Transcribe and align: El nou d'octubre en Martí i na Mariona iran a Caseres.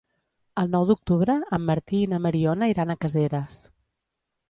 El 0.61 0.71
nou 0.75 0.85
d'octubre 0.91 1.35
en 1.59 1.63
Martí 1.69 2.01
i 2.01 2.09
na 2.17 2.23
Mariona 2.25 2.73
iran 2.77 2.97
a 2.97 2.99
Caseres. 3.07 3.65